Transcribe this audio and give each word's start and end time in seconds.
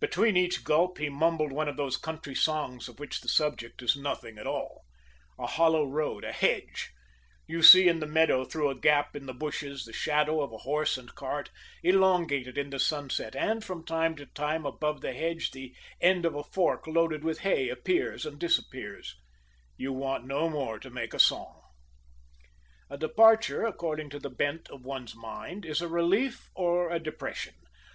Between 0.00 0.34
each 0.34 0.64
gulp 0.64 0.96
he 0.96 1.10
mumbled 1.10 1.52
one 1.52 1.68
of 1.68 1.76
those 1.76 1.98
country 1.98 2.34
songs 2.34 2.88
of 2.88 2.98
which 2.98 3.20
the 3.20 3.28
subject 3.28 3.82
is 3.82 3.94
nothing 3.94 4.38
at 4.38 4.46
all: 4.46 4.86
a 5.38 5.46
hollow 5.46 5.84
road, 5.84 6.24
a 6.24 6.32
hedge; 6.32 6.90
you 7.46 7.60
see 7.62 7.86
in 7.86 8.00
the 8.00 8.06
meadow, 8.06 8.46
through 8.46 8.70
a 8.70 8.80
gap 8.80 9.14
in 9.14 9.26
the 9.26 9.34
bushes, 9.34 9.84
the 9.84 9.92
shadow 9.92 10.40
of 10.40 10.50
a 10.54 10.64
horse 10.64 10.96
and 10.96 11.14
cart, 11.14 11.50
elongated 11.82 12.56
in 12.56 12.70
the 12.70 12.78
sunset, 12.78 13.36
and 13.36 13.62
from 13.62 13.84
time 13.84 14.16
to 14.16 14.24
time, 14.24 14.64
above 14.64 15.02
the 15.02 15.12
hedge, 15.12 15.50
the 15.50 15.74
end 16.00 16.24
of 16.24 16.34
a 16.34 16.42
fork 16.44 16.86
loaded 16.86 17.22
with 17.22 17.40
hay 17.40 17.68
appears 17.68 18.24
and 18.24 18.38
disappears 18.38 19.14
you 19.76 19.92
want 19.92 20.24
no 20.24 20.48
more 20.48 20.78
to 20.78 20.88
make 20.88 21.12
a 21.12 21.18
song. 21.20 21.60
A 22.88 22.96
departure, 22.96 23.66
according 23.66 24.08
to 24.08 24.18
the 24.18 24.30
bent 24.30 24.66
of 24.70 24.86
one's 24.86 25.14
mind, 25.14 25.66
is 25.66 25.82
a 25.82 25.88
relief 25.88 26.48
or 26.54 26.90
a 26.90 26.98
depression. 26.98 27.56